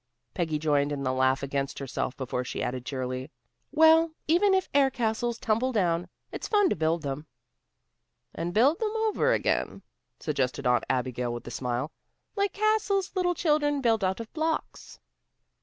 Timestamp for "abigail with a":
10.89-11.51